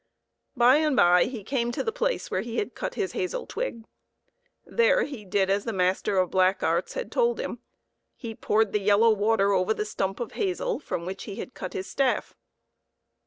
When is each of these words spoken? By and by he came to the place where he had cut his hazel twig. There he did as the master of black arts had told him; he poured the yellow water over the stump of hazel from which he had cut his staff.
By 0.57 0.77
and 0.77 0.95
by 0.95 1.25
he 1.25 1.43
came 1.43 1.71
to 1.73 1.83
the 1.83 1.91
place 1.91 2.31
where 2.31 2.41
he 2.41 2.57
had 2.57 2.73
cut 2.73 2.95
his 2.95 3.11
hazel 3.11 3.45
twig. 3.45 3.83
There 4.65 5.03
he 5.03 5.23
did 5.25 5.47
as 5.47 5.63
the 5.63 5.73
master 5.73 6.17
of 6.17 6.31
black 6.31 6.63
arts 6.63 6.95
had 6.95 7.11
told 7.11 7.39
him; 7.39 7.59
he 8.15 8.33
poured 8.33 8.71
the 8.73 8.79
yellow 8.81 9.11
water 9.11 9.53
over 9.53 9.75
the 9.75 9.85
stump 9.85 10.19
of 10.19 10.31
hazel 10.31 10.79
from 10.79 11.05
which 11.05 11.25
he 11.25 11.35
had 11.35 11.53
cut 11.53 11.73
his 11.73 11.85
staff. 11.85 12.35